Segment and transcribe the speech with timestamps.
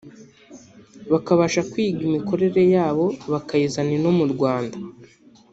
[1.11, 4.77] bakabasha kwiga imikorere yabo bakayizana ino mu Rwanda